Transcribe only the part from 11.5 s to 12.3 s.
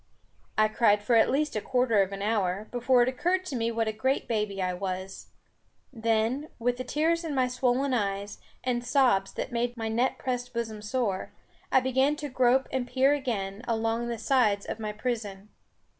I began to